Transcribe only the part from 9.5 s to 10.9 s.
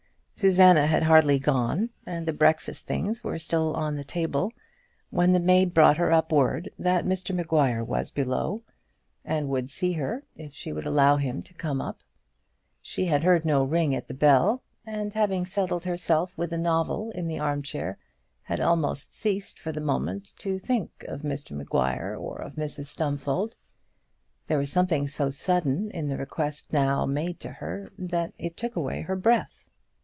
see her if she would